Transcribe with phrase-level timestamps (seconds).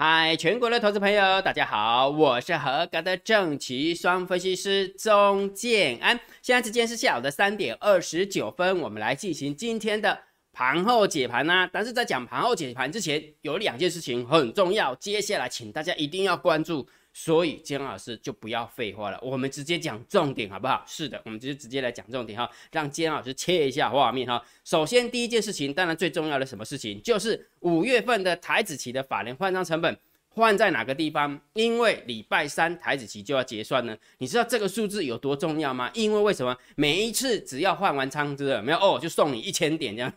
[0.00, 6.20] 嗨，全国的投资朋友，大家好，我是合格的正奇双分析师钟建安。
[6.40, 10.16] 现在时间是下午的三点二十九分，我们来进行今天的
[10.52, 11.68] 盘后解盘啊。
[11.72, 16.88] 但是在讲盘后解盘之前，有两件事情很重要，接下来请大家一定要关注。
[17.12, 20.84] 所以姜老师就不要废话了，我们直接讲重点好不好？
[20.86, 24.40] 是的，我们就直接来讲重点哈，让姜老师切一下画面哈。
[24.64, 29.98] 首先第一件事情，当然最重要的什么事情，就是五月份的台子期的法人换仓成本
[30.28, 31.40] 换在哪个地方？
[31.54, 33.96] 因为礼拜三台子期就要结算呢。
[34.18, 35.90] 你知道这个数字有多重要吗？
[35.94, 40.12] 因为为什么每一次只要换完仓之后，没有哦，就送你一千点这样。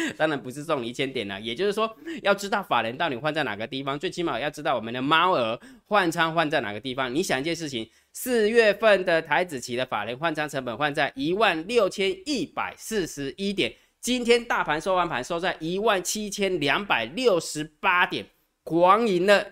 [0.16, 7.14] 当然不是送你一千点了，也就是说，要知道法人到底换在哪个地方，最起码要知道我们的猫儿换仓换在哪个地方。
[7.14, 18.26] 你想一件事情，四月份的台子期的法人换仓成本换在一万六千一百四十一点，今天大盘收完盘收在一万七千两百六十八点，
[18.64, 19.46] 狂赢了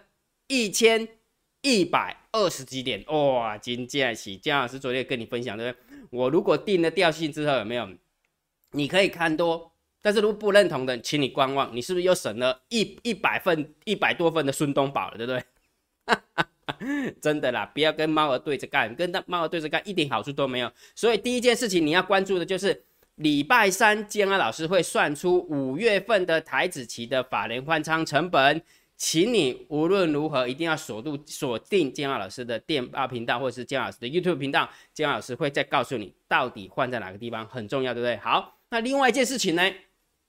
[0.46, 1.06] 一千
[1.62, 3.58] 一百二十几点，哇！
[3.58, 5.74] 今天起，姜老师昨天跟你分享的，
[6.10, 7.88] 我如果定了调性之后有没有？
[8.72, 9.72] 你可以看多。
[10.02, 15.42] 但是如果不认同的，请你观望，你是不是又省了一一百份、一百多份的孙东宝了，对不对？
[17.20, 20.72] 真的啦，不要跟猫儿对着干，跟那猫儿对着干一点好处都没有。
[20.94, 22.84] 所以第一件事情你要关注的就是
[23.16, 28.62] 礼拜三，建安老师会算出五月份的台子期的法人换仓成本，
[28.96, 38.16] 请你无论如何一定要锁住锁定建安老师的电报频道或者是建安老师的 YouTube 频道，建安老师会再告诉你到底换在哪个地方很重要，对不对？
[38.18, 39.62] 好，那另外一件事情呢？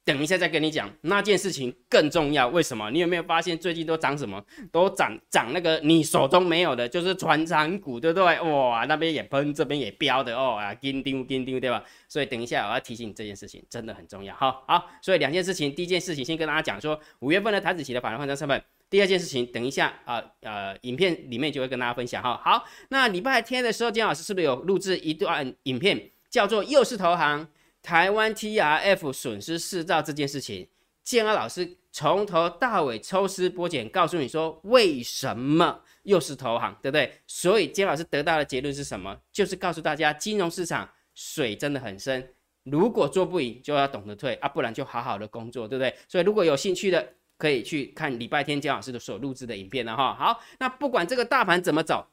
[0.03, 2.89] 等一下再跟你讲那件事情更重要，为什么？
[2.89, 4.43] 你有没有发现最近都涨什么？
[4.71, 8.41] 都涨涨那个你手中没有的，就是船长股，对不对？
[8.41, 11.83] 哇，那边也喷，这边也飙的哦啊，金丢金丢，对吧？
[12.07, 14.89] 所以等一下我要提醒你这件事情真的很重要，好好。
[15.03, 18.59] 所以两件事情，第一件事情先跟大家讲说五月份的台子期的法人换仓成本，
[18.89, 22.41] 第二件事情等一下啊呃影片里面就会跟大家分享哈。
[22.43, 27.47] 好，那礼拜天的时候，金老师是不是有录制一段影片，叫做又是投行？
[27.81, 30.67] 台湾 T R F 损失四兆这件事情，
[31.03, 37.21] 建安老师从头到尾抽丝剥茧，告诉你说为什么又是投行，对不对？
[37.27, 39.17] 所以建老师得到的结论是什么？
[39.31, 42.33] 就是告诉大家，金融市场水真的很深，
[42.63, 45.93] 如果做不赢，就要懂得退啊，不然就好好的工作，对不对？
[46.07, 50.13] 所以如果有兴趣的，可以去看礼拜天姜老师的所录制的影片了哈。
[50.13, 52.07] 好，那不管这个大盘怎么走，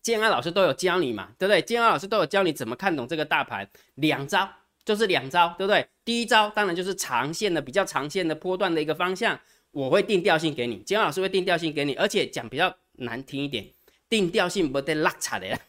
[0.00, 1.60] 建安老师都有教你嘛，对不对？
[1.60, 4.48] 建安老师都有教你怎么看懂这个大盘，两招。
[4.88, 5.86] 就是两招，对不对？
[6.02, 9.38] 第一招当然就是长线的、比较长线的波段的一个方向，
[9.70, 13.66] 我会定调性给你，金老师会定调性给你，而且讲比较难听一点，
[14.08, 15.60] 定调性不得拉差的，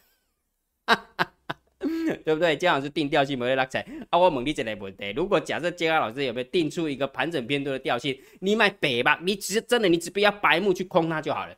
[2.24, 2.56] 对不对？
[2.56, 4.18] 金老师定调性不会拉差啊。
[4.18, 11.54] 我问你一个问题：如果假设金老师有没有定出一个盘整偏多的调性，你买北吧，你只真的你只不要白目去空它就好了，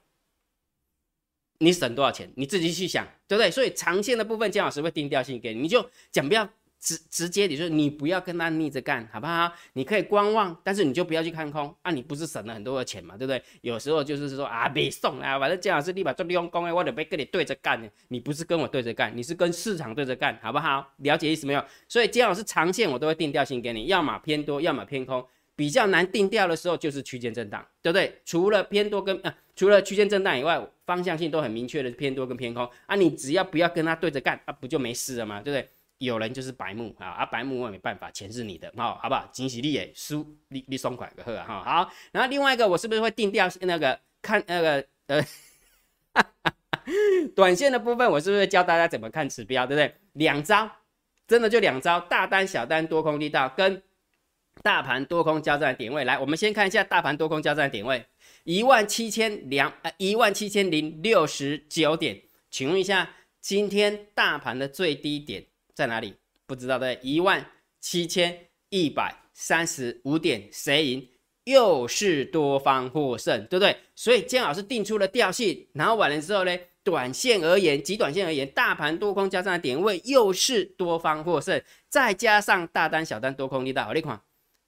[1.58, 2.28] 你省多少钱？
[2.34, 3.52] 你自己去想，对不对？
[3.52, 6.50] 所以长线的部分，金老师会定调性给你，你就讲不要。
[6.82, 9.53] 直直接，你说你不要跟他逆着干，好不好？
[9.75, 11.93] 你可以观望，但是你就不要去看空啊！
[11.93, 13.41] 你不是省了很多的钱嘛，对不对？
[13.60, 17.88] 有时候就是说啊，别送啊，反正姜老师立马做用功哎，我得别跟你对着干呢。
[18.09, 20.93] 你不是跟我对着干，你是跟市场对着干，好不好？
[20.97, 21.65] 了解意思没有？
[21.88, 25.25] 所以姜老师长线我都会定调性给你，要么偏多，要么偏空。
[25.54, 28.12] 比较难定调的时候就是区间震荡，对不对？
[28.25, 35.41] 除了偏多跟啊，除了区间震荡以外，方向性都很明确的偏多跟偏空啊，你只要不要跟他对着干啊，不就没事了吗？
[35.43, 35.69] 对不对？
[36.04, 39.28] 有人就是白目啊，啊白目我也没办法，钱是你的，好，好不好？
[39.32, 41.92] 惊喜利也输，你你松快个呵哈，好。
[42.10, 45.24] 然后另外一个，我是不是会定调那个看那个呃，
[47.36, 49.94] 短线的部分，我是不是教大家怎么看指标，对不对？
[50.14, 50.68] 两招，
[51.28, 53.80] 真的就两招，大单、小单、多空力道跟
[54.62, 56.04] 大盘多空交战的点位。
[56.04, 58.04] 来，我们先看一下大盘多空交战的点位，
[58.42, 62.20] 一万七千两呃一万七千零六十九点，
[62.50, 63.08] 请问一下，
[63.40, 65.44] 今天大盘的最低点？
[65.74, 66.14] 在哪里？
[66.46, 67.44] 不知道对，一万
[67.80, 71.08] 七千一百三十五点，谁赢？
[71.44, 73.76] 又是多方获胜，对不对？
[73.96, 84.20] 所以姜老师定出了调性，然后完了之后呢，短线而言，极短线而言，大盘多空加上的点位又是多方获胜，再加上大单、小单多空力道，好，你看，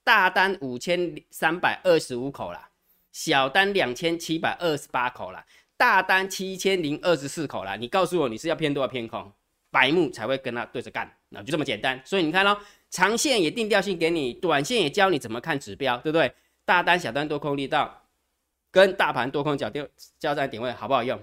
[0.03, 2.71] 大单五千三百二十五口啦，
[3.13, 5.47] 小单两千七百二十八口啦，
[5.77, 9.33] 大单七千零二十四口啦，你告诉我你是要偏多还是偏空？
[9.75, 12.01] 白目才会跟他对着干，那就这么简单。
[12.05, 12.57] 所以你看咯，
[12.91, 16.33] 长线也定调性给你，短线也教你怎么看指标，对不对？
[16.65, 18.07] 大单、小单多空力道，
[18.71, 19.69] 跟大盘多空交
[20.17, 21.21] 交战点位好不好用？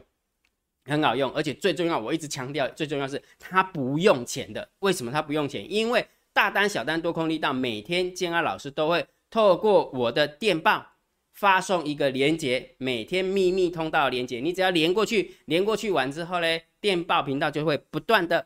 [0.84, 4.68] 很好用，而且最重要，我一直强调，最重要是它不用钱的。
[4.80, 5.66] 为什么它不用钱？
[5.72, 10.86] 因为大单、小单多空力道，每天建安老师都会透过我的电报
[11.32, 18.46] 发送一个连接，每天秘密通道连接，你只要连过去，连过去完之后呢，电报频道就会不断的、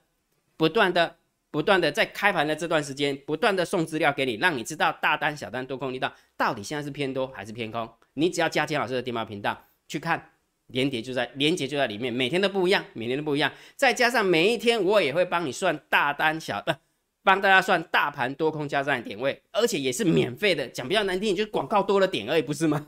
[0.57, 1.15] 不断的、
[1.49, 7.89] 不断的在开盘的这段时间，不断的送资料给你，让你知道大单、小单、多空力道到底现在是偏多还是偏空。
[8.13, 10.31] 你只要加金老师的电报频道去看。
[10.69, 13.53] 连叠就在连接就在里面，每天都不一样，每天都不一样。
[13.75, 16.79] 再加上每一天我也会帮你算大单小，单
[17.25, 20.67] 帮大家算大盘多空交战点位，而且也是免费的。
[20.67, 22.85] 讲比较难听，就是广告多了点而已，不是吗？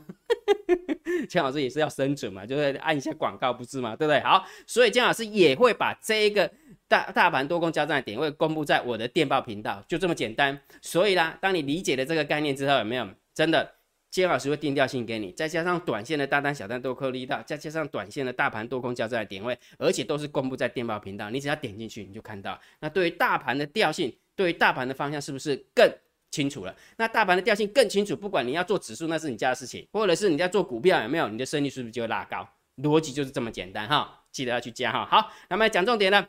[1.28, 3.96] 姜老师也是要生存嘛，就是按一下广告，不是吗？
[3.96, 4.20] 对不对？
[4.20, 6.48] 好，所以姜老师也会把这一个
[6.86, 10.58] 大大盘多空交战点位公布在我的电报频道，就这么简单。
[10.80, 13.74] 所以啦，当你理解了这个概念之后，有没有真的？
[14.10, 22.58] 金老师会定调性给你，再加上短线的大单、小单都颗粒大，再加上短线的大盘多空交战的点位，而且都是公布在电报频道，你只要点进去，你就看到。
[22.80, 25.92] 那对于大盘的调性，对于大盘的方向，是不是更
[26.30, 26.72] 清楚了？
[26.96, 31.26] 那大盘的调性更清楚，不管你要做指数，那是你家的事情，或者是你在做股票，有没有？
[31.26, 32.48] 你的胜率是不是就会拉高？
[32.76, 35.04] 逻辑就是这么简单哈，记得要去加哈。
[35.06, 36.28] 好，那么讲重点呢？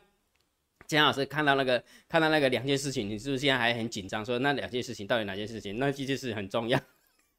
[0.88, 4.24] 姜老师看到那个看到那个两件事情，你是不是现在还很紧张？
[4.24, 5.78] 说那两件事情到底哪件事情？
[5.78, 6.80] 那这件事很重要。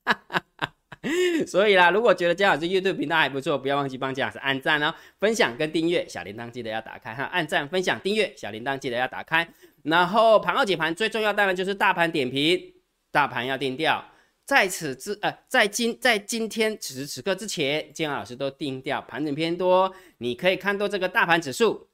[1.48, 9.52] 所以啦，如果觉得姜老师 YouTube 频道还不错，不要忘记帮姜老师按赞哦，分享跟订阅，小铃铛记得要打开哈，按赞、分享、订阅，小铃铛记得要打开。
[9.84, 12.74] 然后盘后解盘最重要当然就是大盘点评，
[13.12, 14.04] 大盘要定调。
[14.46, 21.88] 在此之呃，在今在今天此时此刻之前，姜老师都定调盘整偏多，你可以看多这个大盘指数，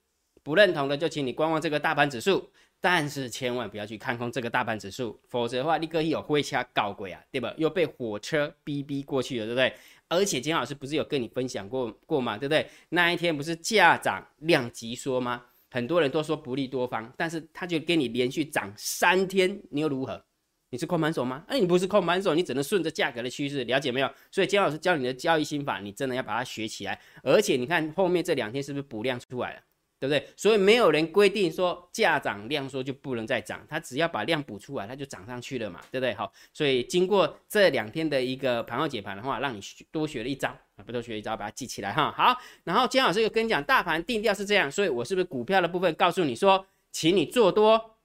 [0.43, 2.49] 不认同的就请你观望这个大盘指数。
[2.79, 7.51] 但是千万不要去看空这个大盘指数，否则的话，立刻有会掐搞鬼啊，对吧？
[7.57, 9.73] 又被火车逼逼过去了，对不对？
[10.07, 12.37] 而且金老师不是有跟你分享过过吗？
[12.37, 12.69] 对不对？
[12.89, 15.43] 那一天不是价涨量急缩吗？
[15.69, 20.23] 很多人都说不利多方，但是他就给你连续涨三天，你又如何？
[20.69, 21.45] 你是控盘手吗？
[21.47, 24.11] 哎，你不是控盘手，你只能顺着价格的趋势，了解没有？
[24.31, 26.99] 所以姜老师教你的交易心法，你真的要把它学起来。
[27.23, 29.61] 而且你看后面这两天是不是补量出来了？
[29.99, 30.27] 对不对？
[30.35, 36.13] 所以没有人规定说价涨量缩就不能再涨，它只要把量补出来，它就涨上去了嘛，对不对？
[36.13, 42.11] 好，所以经过这两天的一个盘后解盘的话，让你学多学了一招啊，不多学一招，把它记起来哈。
[42.15, 47.97] 好，然后金老师又跟你讲，大盘定调是这样，所以我是不是股票的部分告诉你说，请你做多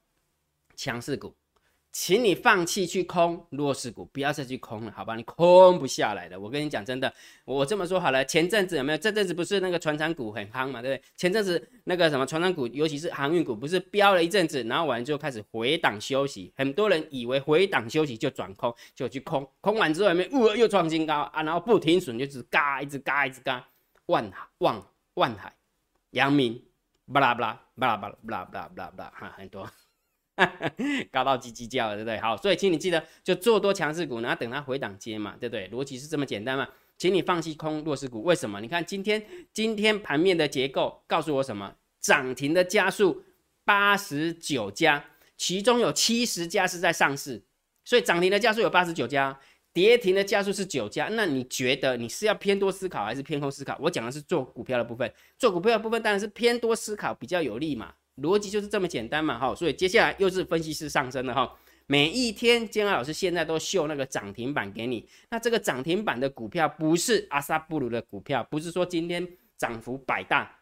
[0.74, 1.34] 强势股。
[1.92, 5.14] 请你放弃去空弱势股，不要再去空了，好吧？
[5.14, 6.40] 你空不下来的。
[6.40, 7.12] 我跟你讲真的，
[7.44, 8.98] 我这么说好了，前阵子有没有？
[8.98, 11.02] 这阵子不是那个船长股很夯嘛，对不对？
[11.18, 16.50] 前阵子那个什么船长股，尤其是航运股，不是飙了一阵子，然后完之后开始回档休息。
[16.56, 20.26] 很多人以为回档休息就转空，就去空，空完之后有没？
[20.56, 23.68] 又创新高啊，然后不停损，就是嘎一直嘎一直嘎，
[24.06, 24.82] 万海万
[25.14, 25.52] 万海，
[26.12, 26.58] 阳明，
[27.12, 29.68] 巴拉巴拉巴拉巴拉巴拉巴拉巴拉哈，很多。
[31.12, 32.18] 高到叽叽叫了，对不对？
[32.18, 35.68] 好，所以请你记得，就做多强势股，然后等它回档接嘛，对不对？
[35.70, 36.68] 逻辑是这么简单嘛？
[36.96, 38.60] 请你放弃空弱势股，为什么？
[38.60, 41.74] 你看今天今天盘面的结构告诉我什么？
[42.00, 43.22] 涨停的家数
[43.64, 45.04] 八十九家，
[45.36, 47.42] 其中有七十家是在上市，
[47.84, 49.38] 所以涨停的家数有八十九家，
[49.72, 51.08] 跌停的家数是九家。
[51.12, 53.76] 那你觉得你是要偏多思考还是偏空思考？
[53.80, 57.92] 我讲的是做股票的部分，做股票的部分当然是偏多思考比较有利嘛。
[58.16, 61.56] 逻辑就是这么简单嘛，哈，所以接下来又是分析师上升了哈。
[61.86, 65.08] 每一天，建安老师现在都秀那个涨停板给你。
[65.30, 69.26] 那这个涨停板的股票不是阿萨布鲁的股票，不是说今天
[69.58, 70.58] 涨幅百大，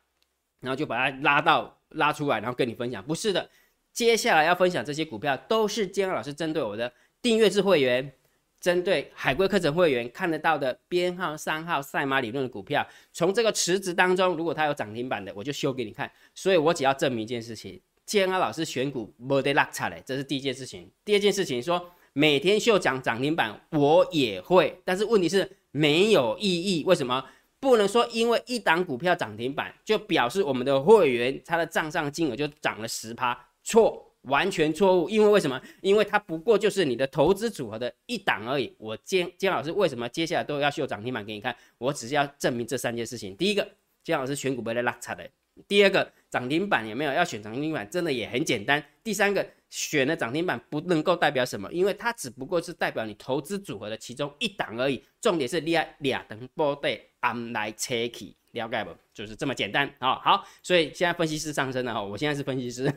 [0.60, 3.48] 然后就把它拉到拉出来，然后跟你分享，不是的。
[3.92, 8.12] 接下来要分享这些股票，都是建安老师针对我的订阅制会员。
[8.60, 16.10] 针对海龟课程会员看得到的编号三号赛马理论的股票，从这个池子当中，如果它有涨停板的，我就修给你看。
[16.34, 20.90] 所以我只要证明一件事情：建安老师选股没得落差嘞，这是第一件事情。
[21.04, 26.84] 第二件事情说，每天秀涨涨停板，我也会，但是问题是没有意义。
[26.84, 27.24] 为什么？
[27.60, 34.09] 不能说因为一档股票涨停板，就表示我们的会员他的账上金额就涨了十趴，错。
[34.22, 35.60] 完全错误，因为为什么？
[35.80, 38.74] 因为它不过就是你的投资组合的一档而已。
[38.78, 41.54] 我姜姜老师为什么接下来都要秀涨停板给你看？
[41.78, 43.34] 我只是要证明这三件事情。
[43.36, 43.66] 第一个，
[44.02, 45.24] 姜老师选股不会拉差的；
[45.66, 55.02] 第二个，涨停板有没有要选涨停板，真的也很简单；第三个，选了涨停板不能够代表什么，因为它只不过是代表你投资组合的其中一档而已。
[55.20, 58.90] 重点是两两等波对安来车起，了解不？
[59.14, 60.14] 就是这么简单啊！
[60.16, 62.92] 好，所以现在分析师上升了哈，我现在是分析师。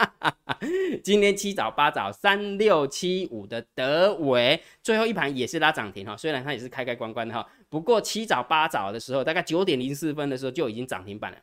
[1.02, 11.38] 今天七早八早三六七五的德维最后一盘也是拉涨停哈，虽然它也是开开关关的哈，不过七早八早的时候，大概九点零四分的时候就已经涨停板了。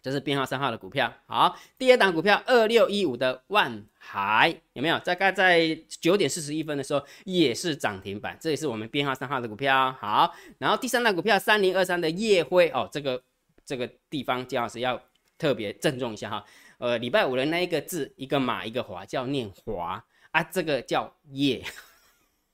[0.00, 1.12] 这是编号三号的股票。
[1.26, 4.98] 好，第二档股票二六一五的万海有没有？
[4.98, 9.92] 大概在九点四十一分的时候也是涨停板，这也是我们编号三号的股票。
[10.00, 13.22] 好，然后第三档股票三零二三的夜辉哦，这个
[13.64, 15.00] 这个地方姜老师要
[15.38, 16.44] 特别郑重一下哈。
[16.82, 21.62] 呃，礼拜五的那一个字，一个马一个华，叫念华啊，这个叫夜。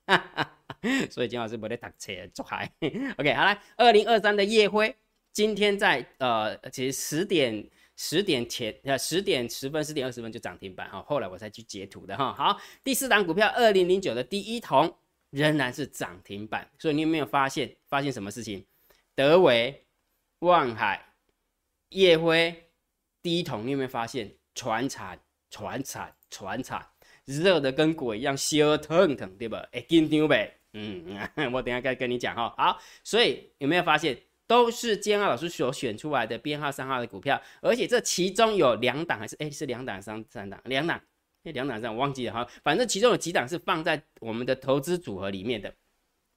[1.11, 2.71] 所以金老师不得打车做海。
[3.17, 4.95] OK，好来，二零二三的夜辉。
[5.33, 7.67] 今天在呃，其实十点
[7.97, 12.35] 十点前呃十点十分十点二十分就涨停板哈，后来我才去截图的哈。
[12.35, 14.95] 好，第四档股票二零零九的第一桶
[15.31, 18.63] 仍然是涨停板，所以你有没有发现发现什么事情？
[19.15, 19.87] 德维、
[20.41, 21.15] 望海、
[21.89, 22.68] 夜辉、
[23.23, 25.19] 第一桶，你有没有发现船产、
[25.51, 26.87] 船产、船产
[27.25, 29.67] 热的跟鬼一样，烧腾腾，对吧？
[29.73, 30.55] 哎，紧张呗。
[30.73, 31.19] 嗯，
[31.53, 32.55] 我等下该跟你讲哈。
[32.57, 34.19] 好，所以有没有发现？
[34.47, 40.99] 都是建二老师所选出来的编号三号的股票，而且这其中有两档还是哎是两档三三档两档，
[41.43, 45.75] 那两档上我忘记了哈，反正其中有几档是放在我们的投资组合里面的，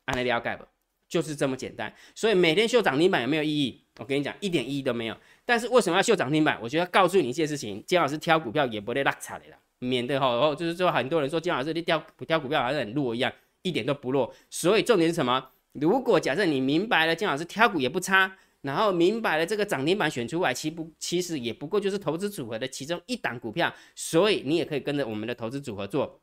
[0.04, 0.66] 按那了解不？
[1.08, 1.94] 就是这么简单。
[2.14, 3.86] 所以每天秀涨停板有没有意义？
[3.98, 5.16] 我跟你讲，一点意义都没有。
[5.46, 6.58] 但是为什么要秀涨停板？
[6.62, 13.32] 我觉得告诉你一件事情，姜老师挑股票也不会落差的啦，免得哈，然后就是说很多人说姜老师你挑挑股票好像很弱一样，
[13.62, 14.34] 一点都不弱。
[14.50, 15.50] 所以重点是什么？
[15.74, 26.22] 如果假设你明白了，金老师挑股也不差，然后明白了这个涨停板选出来，其不其实也不过就是投资组合的其中一档股票，所以你也可以跟着我们的投资组合做。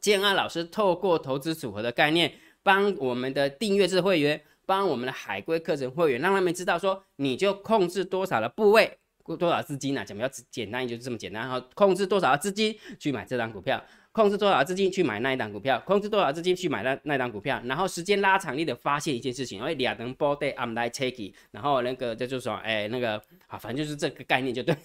[0.00, 2.32] 建安老师透过投资组合的概念，
[2.62, 8.98] 帮我们的订阅制会员，帮我们的海归课程会员，让他们知道说，你就控制多少的部位，
[9.38, 10.04] 多少资金呢？
[10.04, 13.82] 讲比较简单，就是这么简单哈，控制多少资金去买这张股票。
[14.12, 24.76] 控制多少资金去买那一档股票，控制多少资金去买那那档股票，然后时间拉长，你得发现一件事情，因为两能 body I'm like taking，然后那个就是说，哎，那个啊，反正就是这个概念就对。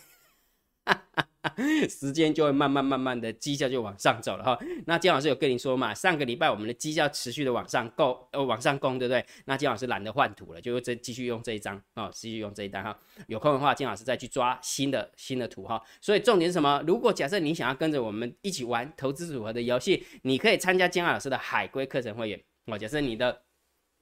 [1.90, 4.58] 时间就会慢慢慢慢的绩效就往上走了哈。
[4.86, 9.26] 那金老师有跟你说嘛，上个礼拜我们的绩效持续的往上够呃往上攻，对不对？
[9.46, 12.98] 那金老师懒得换图了，就这继续用这一张啊，继续用这一单哈。
[13.28, 15.82] 有空的话，金老师再去抓新的新的图哈。
[16.02, 16.84] 所以重点是什么？
[16.86, 22.42] 如果假设你想要跟着我们一起玩投资组合的游戏，你可以参加金老师的海龟课程会员。
[22.66, 23.42] 哦，假设你的。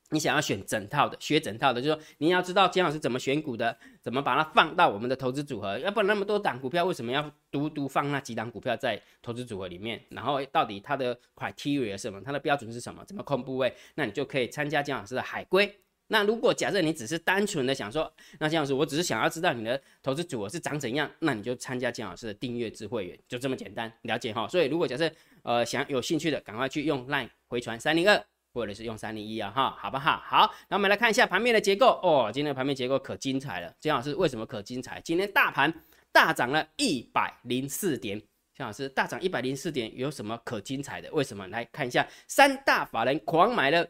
[0.09, 10.01] 你想要选整套的，学整套的，就是说你要知道姜老师怎么选股的，怎么把它放到我们的投资组合，要不然那么多档股票，为什么要独独放那几档股票在投资组合里面？
[10.09, 12.21] 然后到底它的 criteria 是什么？
[12.23, 13.03] 它的标准是什么？
[13.05, 13.73] 怎么控部位？
[13.95, 15.69] 那你就可以参加姜老师的海归。
[16.09, 18.09] 那如果假设你只是单纯的想说，
[18.39, 24.47] 那姜老师我只是想要知道你的投资组合是长怎样，那你就参加姜老师的订阅制会员，就这么简单，了解哈。
[24.47, 25.11] 所以如果假设
[25.43, 28.23] 呃想有兴趣的，赶快去用 line 回传三零二。
[28.57, 30.19] 或者是用三零一啊哈，好不好？
[30.25, 32.31] 好，那我们来看一下盘面的结构哦。
[32.33, 33.71] 今天的盘面结构可精彩了。
[33.79, 34.99] 姜老师为什么可精彩？
[35.01, 35.71] 今天大盘
[36.11, 38.19] 大涨了一百零四点。
[38.55, 41.07] 姜老师大涨一百零四点，有什么可精彩的？
[41.11, 41.47] 为什么？
[41.49, 43.87] 来看一下，三大法人狂买了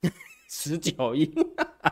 [0.48, 1.30] 十九亿，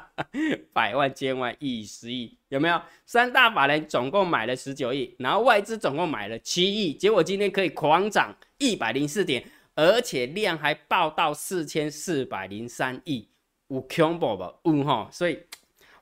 [0.73, 2.81] 百万千万亿十亿，有没有？
[3.05, 9.45] 三大法人总共买了十九亿，然后外资总共买了七亿，结果今天可以狂涨一百零四点。
[9.75, 13.29] 而且量还爆到四千四百零三亿，
[13.69, 15.39] 五强博吧，嗯哈，所以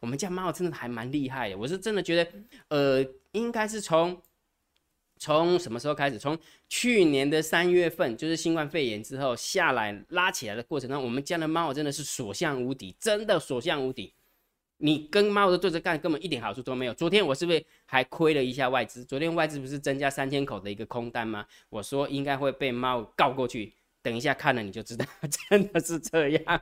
[0.00, 1.56] 我们家猫真的还蛮厉害的。
[1.56, 2.30] 我是真的觉得，
[2.68, 4.20] 呃，应该是从
[5.18, 6.18] 从什么时候开始？
[6.18, 6.38] 从
[6.68, 14.12] 去年的三月份，就是新冠肺炎之后下来拉起来的过程中，我们家的猫真的是所向无敌，真的所向无敌。
[14.84, 16.94] 你跟猫的对着干，根本一点好处都没有。
[16.94, 19.04] 昨天我是不是还亏了一下外资？
[19.04, 21.46] 昨天外资不是增加三千口的一个空单吗？
[21.70, 23.72] 我说应该会被猫告过去。
[24.02, 25.06] 等一下看了你就知道，
[25.48, 26.60] 真的是这样。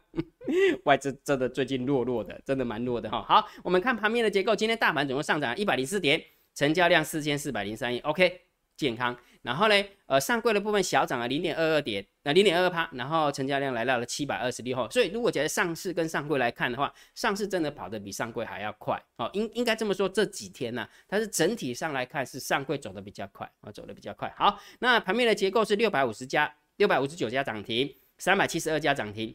[0.84, 3.22] 外资真的最近弱弱的，真的蛮弱的哈。
[3.22, 6.22] 好，我们看盘面的结构，今天大盘总共上涨一百零四点，
[6.54, 8.42] 成交量四千四百零三亿，OK，
[8.76, 9.16] 健康。
[9.42, 9.74] 然后呢，
[10.06, 14.90] 呃，上柜的部分小涨了零点二二点，那零点二二趴，然后成交量来到了七百二十六号。
[14.90, 19.30] 所以如果觉得上市跟上柜来看的话，上市真的跑得比上柜还要快哦。
[19.32, 24.30] 应应该这么说，这几天呢，它是整体上来看是上柜走的比较快啊，走的比较快。
[24.36, 29.34] 好，那盘面的结构是六百五十家，六百五十九家涨停，三百七十二家涨停。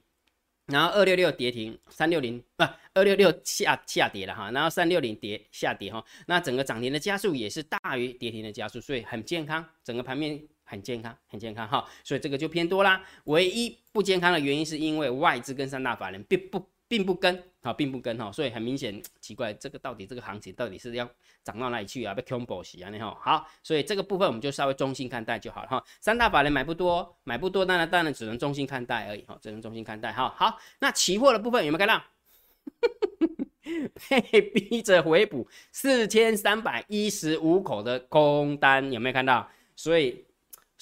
[0.68, 13.04] 然后二六六跌停，三六零不二六六下下跌了哈，然后三六零跌下跌哈，那整个涨停的加速也是大于跌停的加速，所以很健康，整个盘面很健康，很健康哈，所以这个就偏多啦。
[13.26, 16.70] 唯一不健康的原因是因为外资跟三大法人并不。
[16.88, 21.10] 并不跟啊，并不跟哈，所以很明显奇怪，这个到底这个行情到底是要
[21.44, 22.14] 涨到哪里去啊？
[22.14, 22.92] 被 combo 洗啊？
[22.92, 25.84] 你好，好，所以这个部分我们就稍微中性看待就好了哈。
[26.00, 30.32] 三大法人买不多，买不多，当然当然只能中性看待而已哈，只能中性看待哈。
[30.38, 32.02] 好，那期货的部分有没有看到？
[34.10, 39.50] 被逼着回补四千三百一十五口的空单，有没有看到？
[39.76, 40.25] 所以，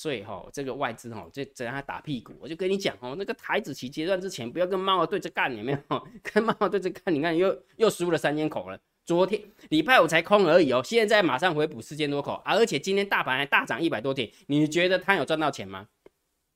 [0.03, 2.33] 所以哈，这个外资哈，就怎样打屁股？
[2.41, 6.07] 我就跟你讲哦，那个台子期阶段之前，不要跟猫儿对着干，有没有？
[6.21, 8.77] 跟猫儿对着干，你看又又输了三千口了。
[9.05, 15.87] 昨天礼拜五才空而已哦，现在马上回补四千多口，而且今天大盘还大涨一百多点，你觉得他有赚到钱吗？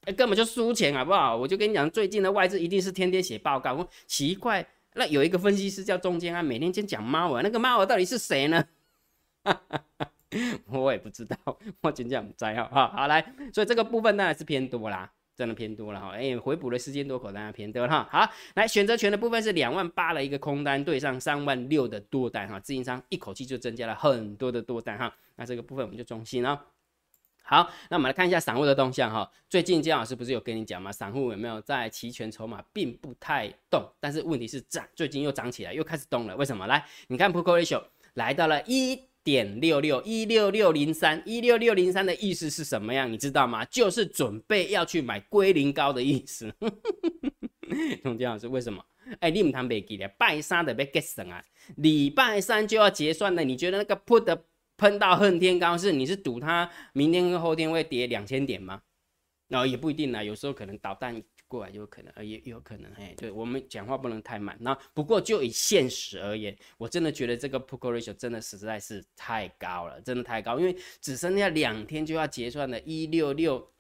[0.04, 1.38] 哎，根本就输钱，好不好？
[1.38, 3.88] 我就跟你讲，最近的外资一定是天天写报告。
[4.06, 8.66] 奇怪，那有一个分析师叫中间啊，每天先讲猫儿，那个猫儿到底是谁呢？
[10.68, 11.38] 我也不知道，
[11.82, 12.70] 我真讲不在哈。
[12.72, 13.22] 好，好来，
[13.54, 15.12] 所以这个部分当然是偏多啦。
[15.38, 18.10] 真的偏多了哈，哎，回补了四千多口，当然偏多了哈。
[18.12, 25.14] 好，来选择权的部分是两万八的一个空单对上三万六的多单哈，自营商一口气就增加了很多的多单哈。
[25.36, 26.60] 那这个部分我们就中心了。
[27.44, 29.32] 好，那我们来看一下散户的动向哈。
[29.48, 30.92] 最近姜老师不是有跟你讲吗？
[30.92, 36.36] 散户有没有在期权筹码并不太动，但是问题是涨，最近又涨起来，又开始动了。
[36.36, 36.66] 为什么？
[36.66, 37.84] 来，你看 p o k o ratio
[38.16, 39.00] 来到了一。
[39.28, 43.12] 点六六一六六零三一六六零三的意思是什么样？
[43.12, 43.66] 你知道吗？
[43.66, 46.50] 就是准备要去买龟苓膏的意思。
[48.02, 48.82] 钟江老师为什么？
[49.20, 51.44] 哎，你唔谈别记咧，拜三的被 get 啊！
[51.76, 54.40] 礼拜三就要结算了，你觉得那个 put
[54.78, 55.92] 喷到恨天高是？
[55.92, 58.82] 你是赌它明天跟后天会跌两千点吗？
[59.50, 61.22] 那也不一定啦，有时候可能导弹。
[61.48, 64.58] 过来就有可能，呃，也有可能，哎，对我们讲话不能太慢。
[64.60, 73.72] 那不过就以现实而言，我真的觉得这个 p o ratio 真的实在是太高了，真的太高，因为只剩下两天就要结算的，一六六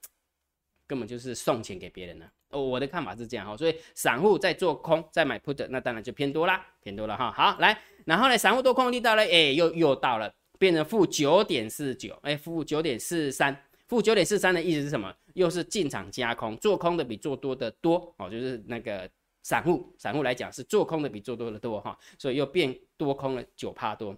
[0.87, 2.31] 根本就是送钱给别人了。
[2.49, 7.29] 哦，我的看法是这样哈，所以散户在做空，在买 put，那当然就偏多啦，偏多了哈。
[7.31, 13.66] 好，来，然后呢，散户多空力道了，哎，又又到了，变成负九点四九，哎，负九点四三。
[13.87, 15.13] 负九点四三的意思是什么？
[15.33, 19.09] 又是进场加空，做空的比做多的多哦，就是那个
[19.43, 24.15] 散户，散户来讲是做空的比做多的多哈，所以又变多空了九帕多，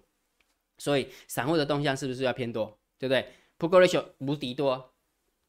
[0.78, 2.78] 所以散户的动向是不是要偏多？
[2.98, 3.26] 对不对
[3.58, 4.92] ？Put ratio 无敌多，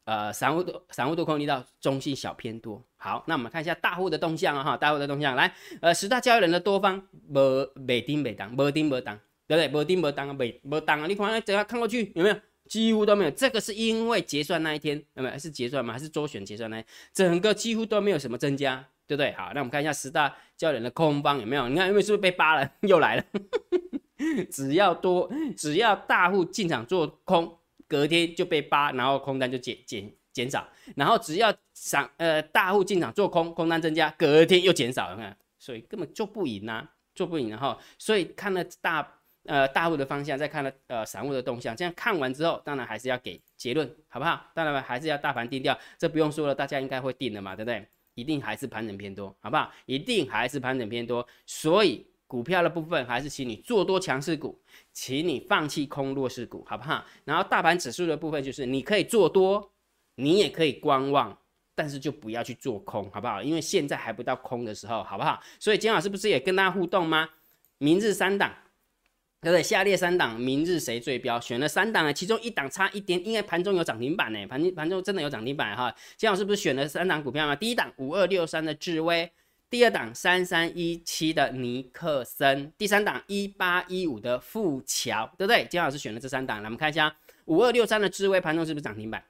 [0.03, 2.83] 呃，散户多散户多空力道中性小偏多。
[2.97, 9.17] 好，那我们看一下大户的动向啊哈，大户的动向来，呃，十大交易人的多方没没丁没当，没丁没当，
[9.47, 9.67] 对不对？
[9.67, 12.35] 没丁没当啊，没没当啊，你看怎样看过去有没有？
[12.71, 15.91] 几乎都没有，这个是因为结算那一天，那么是结算吗？
[15.91, 16.81] 还是周选结算呢？
[17.11, 19.33] 整个几乎都没有什么增加，对不对？
[19.33, 21.67] 好，那我们看一下十大交易人的空方有没有？
[21.67, 22.71] 你看，因为是不是被扒了？
[22.87, 23.25] 又来了，
[24.49, 39.17] 只要多，只要大户进场做空，隔天就被扒，然后空单就减减减少，然后只要散呃大户进场做空，空单增加，隔天又减少，你看，所以根本做不赢啊，做不赢，然后所以看了大。
[39.45, 44.45] 呃，大户的方向再看了，呃，散户的动向，这样看完之后，当然还是要给结论，好不好？
[44.53, 47.87] 当然还是要大盘定调，这不用说了，大家应该会定的嘛，对不对？
[48.13, 49.71] 一定还是盘整偏多，好不好？
[49.87, 54.61] 一定还是盘整偏多，所以股票的部分还是请你做多强势股，
[54.93, 57.03] 请你放弃空弱势股，好不好？
[57.25, 59.71] 然后大盘指数的部分就是你可以做多，
[60.15, 61.35] 你也可以观望，
[61.73, 63.41] 但是就不要去做空，好不好？
[63.41, 65.41] 因为现在还不到空的时候，好不好？
[65.59, 67.27] 所以今天老师不是也跟大家互动吗？
[67.79, 68.53] 明日三档。
[69.41, 69.63] 对不对？
[69.63, 71.39] 下列三档，明日谁最标？
[71.39, 75.93] 选了三档啊，其中一档差一点，因为盘中有涨停板呢，盘盘中真的有涨停板哈。
[76.15, 77.55] 金老师不是选了三档股票吗？
[77.55, 79.31] 第一档五二六三的智威，
[79.67, 85.65] 第二档三三一七的尼克森，第三档一八一五的富桥，对不对？
[85.65, 89.23] 金老师选了这三档，来我们看一下五二六三的智威盘中是不是涨停板？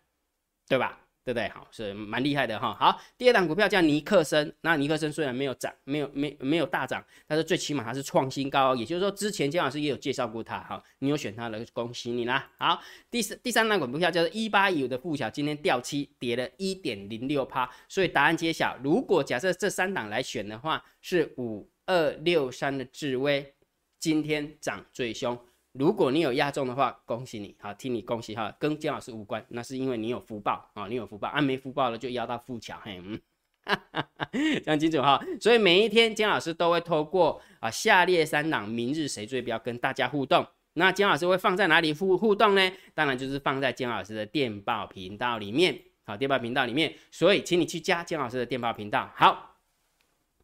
[0.68, 1.01] 对吧？
[1.24, 1.48] 对不对？
[1.50, 2.76] 好，是蛮厉害的哈。
[2.80, 10.84] 好，第二档股票叫尼克森，那尼克森虽然没有涨，没有没没有大涨，但是最起码它是创新高，也就是说之前姜老师也有介绍过它哈。
[11.00, 12.50] 你有选它的，恭喜你啦。
[12.58, 18.78] 好，第三第三档股票叫做一八一五的富小，今天掉期跌了一点零六趴，所以答案揭晓。
[18.84, 23.54] 如果假设这三档来选的话，是五二六三的智威，
[24.00, 25.38] 今天涨最凶。
[25.74, 30.70] 如果你有压中的话，恭喜你，好，替你恭喜哈，跟姜老师无关，那是因为你有福报。
[30.74, 33.20] 啊，你有福报，啊没福报了就压到富桥，嘿，嗯，
[34.64, 41.94] 这样清楚哈，所以每一天姜老师都会透过啊下列三档明日谁最标跟大家互动，那姜老师会放在哪里？
[41.94, 42.72] 互互动呢？
[42.94, 49.56] 当然就是放在姜老师的电报频道里面，好，电报频道里面，所以请你去加姜老师的电报频道，好，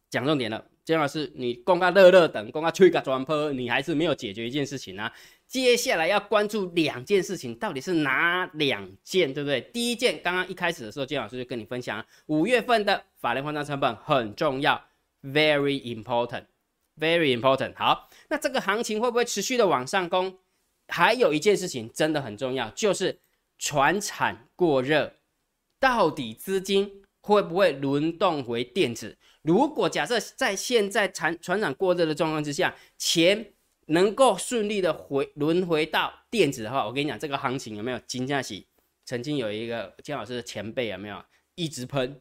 [0.08, 0.64] 讲重点了。
[0.88, 5.12] 姜老师，你公告乐乐等，公告吹个转坡，你还是没有解决一件事情啊。
[5.46, 9.60] 接下来要关注两件事情，到底是哪两件，对不对？
[9.60, 14.82] 第一件，刚刚一开始的时候，姜老师就跟你分享，五月份的法人换仓成本很重要
[15.22, 17.74] ，very important，very important。
[17.76, 20.38] 好，那这个行情会不会持续的往上攻？
[20.88, 23.18] 还有一件事情真的很重要，就是
[23.58, 25.12] 船产过热，
[25.78, 27.02] 到底资金
[27.34, 29.16] 会不会轮动回电子？
[29.42, 33.52] 如果假设在现在船船长过热的状况之下，钱
[33.88, 38.66] 能够顺利的回轮回到电子的话，我跟你讲，这个行情有没有金价喜？
[39.04, 41.22] 曾经有一个姜老师的前辈有没有
[41.54, 42.20] 一直喷，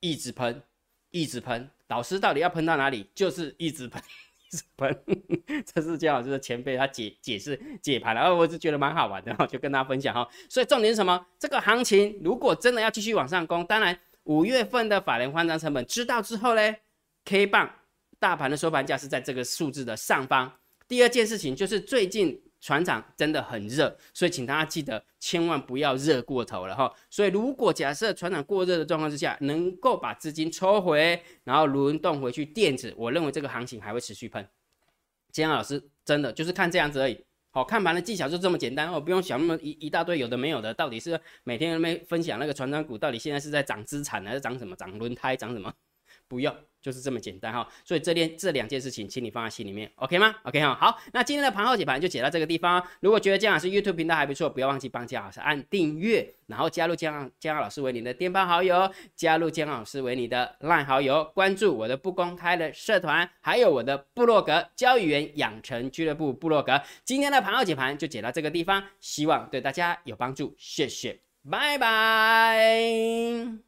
[0.00, 0.62] 一直喷，
[1.10, 1.70] 一直喷？
[1.86, 3.08] 老师到底要喷到哪里？
[3.14, 4.02] 就是一直喷，
[4.50, 5.04] 一直喷。
[5.72, 10.28] 这是姜老师的前辈他解解释解盘了，然后我是觉得蛮好玩的，然后就跟大家分享哈。
[10.48, 11.26] 所以重点是什么？
[11.38, 16.74] 这个行情如果真的要继续往上攻，当然五月份的法人换张成本知道之后呢
[17.24, 17.70] ，K 棒
[18.18, 20.50] 大盘的收盘价是在这个数字的上方。
[20.86, 22.40] 第二件事情就是最近。
[22.60, 26.92] 船长真的很热，所以请大家记得千万不要热过头了哈。
[27.08, 34.44] 所以如果假设船长过热的状况之下，能够把资金抽回，然后轮动回去电子，我认为这个行情还会持续喷。
[35.30, 37.24] 金阳老师真的就是看这样子而已。
[37.58, 44.76] 好，看盘的技巧就这么简单哦，不用想那么一一大堆有的没有的，到底是每天没分享那个船长股到底现在是在涨资产还是涨什么？
[44.76, 45.34] 涨轮胎？
[45.34, 45.72] 涨什么？
[46.28, 46.54] 不用。
[46.80, 52.80] 就是这么简单哈，所以这件这两件事情，请你放在心里面，OK 吗？OK 哈，好，那今天的盘后解盘就解到这个地方。
[53.00, 66.80] 如果觉得姜老师 YouTube 频道还不错，不要忘记帮姜老师按订阅，然后加入姜姜老师为你的电报好友，加入姜老师为你的 LINE 好友，关注我的不公开的社团，还有我的部落格交易员养成俱乐部部落格。
[67.04, 71.18] 今天的盘后解盘就解到这个地方，希望对大家有帮助，谢谢，
[71.50, 73.67] 拜拜。